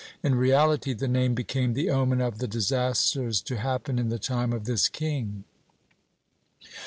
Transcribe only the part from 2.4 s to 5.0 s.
disasters to happen in the time of this